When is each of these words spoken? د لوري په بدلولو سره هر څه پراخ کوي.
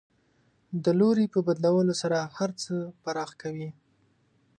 د 0.83 0.85
لوري 0.99 1.25
په 1.33 1.39
بدلولو 1.47 1.93
سره 2.01 2.17
هر 2.37 2.49
څه 2.61 2.73
پراخ 3.03 3.31
کوي. 3.41 3.69